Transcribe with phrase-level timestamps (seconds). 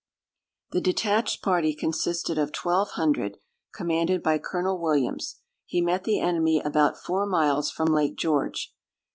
[0.71, 3.37] The detached party consisted of twelve hundred,
[3.71, 5.35] commanded by Colonel Williams.
[5.67, 8.73] He met the enemy about four miles from Lake George.